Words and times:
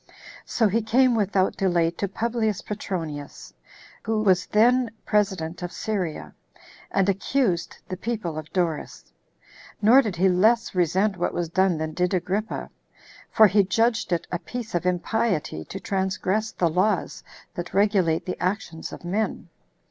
So 0.47 0.67
he 0.67 0.81
came 0.81 1.13
without 1.13 1.55
delay 1.57 1.91
to 1.91 2.07
Publius 2.07 2.63
Petronius, 2.63 3.53
who 4.01 4.23
was 4.23 4.47
then 4.47 4.89
president 5.05 5.61
of 5.61 5.71
Syria, 5.71 6.33
and 6.89 7.07
accused 7.07 7.77
the 7.87 7.95
people 7.97 8.35
of 8.35 8.51
Doris. 8.51 9.13
Nor 9.79 10.01
did 10.01 10.15
he 10.15 10.27
less 10.27 10.73
resent 10.73 11.17
what 11.17 11.35
was 11.35 11.49
done 11.49 11.77
than 11.77 11.93
did 11.93 12.15
Agrippa; 12.15 12.71
for 13.29 13.45
he 13.45 13.63
judged 13.63 14.11
it 14.11 14.25
a 14.31 14.39
piece 14.39 14.73
of 14.73 14.87
impiety 14.87 15.63
to 15.65 15.79
transgress 15.79 16.51
the 16.51 16.67
laws 16.71 17.21
that 17.53 17.71
regulate 17.75 18.25
the 18.25 18.41
actions 18.41 18.91
of 18.91 19.05
men. 19.05 19.49